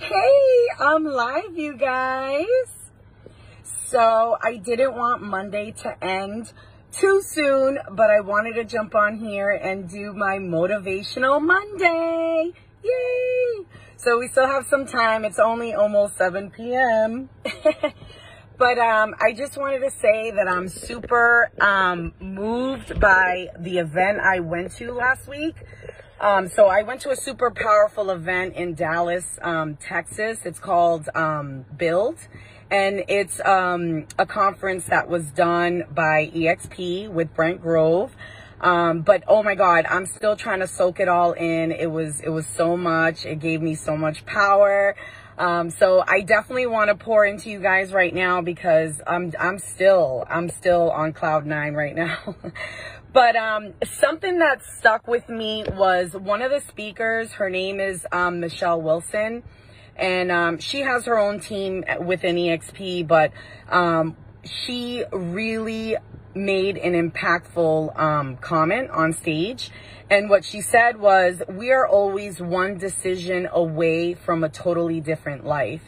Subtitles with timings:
[0.00, 2.46] Hey, I'm live, you guys.
[3.62, 6.54] So I didn't want Monday to end
[6.90, 12.52] too soon, but I wanted to jump on here and do my motivational Monday.
[12.82, 13.66] Yay!
[13.98, 15.26] So we still have some time.
[15.26, 17.28] It's only almost 7 p.m.
[18.60, 24.20] but um, I just wanted to say that I'm super um, moved by the event
[24.20, 25.56] I went to last week.
[26.20, 30.44] Um, so I went to a super powerful event in Dallas, um, Texas.
[30.44, 32.18] It's called um, Build,
[32.70, 38.14] and it's um, a conference that was done by EXP with Brent Gove.
[38.60, 41.72] Um, but oh my God, I'm still trying to soak it all in.
[41.72, 43.24] It was it was so much.
[43.24, 44.96] It gave me so much power.
[45.40, 49.58] Um, so I definitely want to pour into you guys right now because I'm I'm
[49.58, 52.36] still I'm still on cloud nine right now.
[53.12, 57.32] But um, something that stuck with me was one of the speakers.
[57.32, 59.42] Her name is um, Michelle Wilson,
[59.96, 63.08] and um, she has her own team within EXP.
[63.08, 63.32] But
[63.68, 65.96] um, she really
[66.34, 69.70] made an impactful um, comment on stage.
[70.08, 75.44] And what she said was, we are always one decision away from a totally different
[75.44, 75.82] life.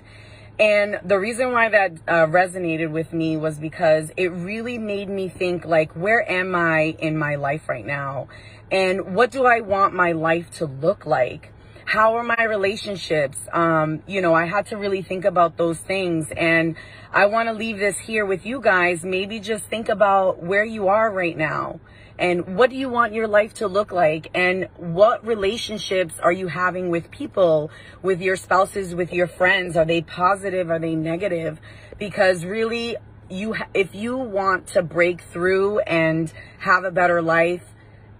[0.59, 5.29] And the reason why that uh, resonated with me was because it really made me
[5.29, 8.29] think like, where am I in my life right now?
[8.71, 11.53] And what do I want my life to look like?
[11.85, 13.39] How are my relationships?
[13.53, 16.31] Um, you know, I had to really think about those things.
[16.37, 16.77] And
[17.13, 19.05] I want to leave this here with you guys.
[19.05, 21.81] Maybe just think about where you are right now
[22.19, 26.47] and what do you want your life to look like and what relationships are you
[26.47, 27.71] having with people
[28.03, 31.59] with your spouses with your friends are they positive are they negative
[31.99, 32.97] because really
[33.31, 37.65] you if you want to break through and have a better life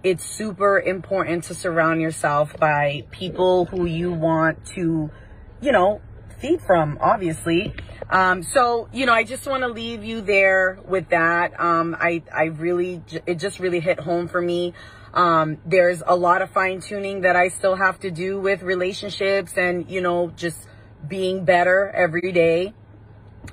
[0.03, 5.09] it's super important to surround yourself by people who you want to
[5.61, 6.01] you know
[6.39, 7.73] feed from obviously
[8.09, 11.59] um, so, you know, I just want to leave you there with that.
[11.59, 14.73] Um, I, I really, it just really hit home for me.
[15.13, 19.57] Um, there's a lot of fine tuning that I still have to do with relationships
[19.57, 20.67] and, you know, just
[21.07, 22.73] being better every day.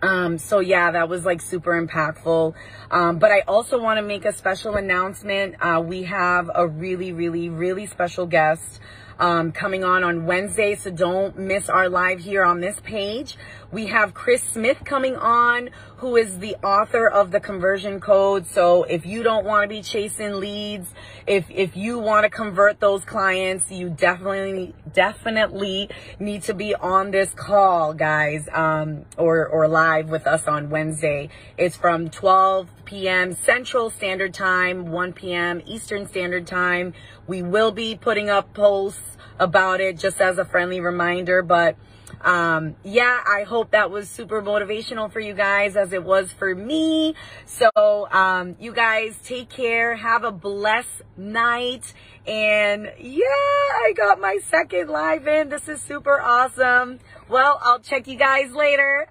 [0.02, 2.54] Um, so yeah, that was like super impactful.
[2.90, 5.56] Um, but I also want to make a special announcement.
[5.60, 8.80] Uh, we have a really, really, really special guest
[9.20, 10.74] um, coming on on Wednesday.
[10.74, 13.36] So don't miss our live here on this page.
[13.70, 18.46] We have Chris Smith coming on, who is the author of the conversion code.
[18.48, 20.92] So if you don't want to be chasing leads,
[21.26, 25.88] if, if you want to convert those clients, you definitely, definitely
[26.18, 31.28] need to be on this call, guys, um, or, or live with us on Wednesday.
[31.56, 33.34] It's from 12 p.m.
[33.34, 35.62] Central Standard Time, 1 p.m.
[35.64, 36.92] Eastern Standard Time.
[37.28, 39.09] We will be putting up posts
[39.40, 41.76] about it just as a friendly reminder, but
[42.20, 46.54] um, yeah, I hope that was super motivational for you guys as it was for
[46.54, 47.14] me.
[47.46, 47.70] So,
[48.10, 49.96] um, you guys take care.
[49.96, 51.94] Have a blessed night.
[52.26, 55.48] And yeah, I got my second live in.
[55.48, 57.00] This is super awesome.
[57.28, 59.08] Well, I'll check you guys later.